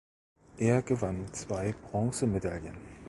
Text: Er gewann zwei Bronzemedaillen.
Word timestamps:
Er 0.57 0.81
gewann 0.81 1.31
zwei 1.31 1.73
Bronzemedaillen. 1.73 2.75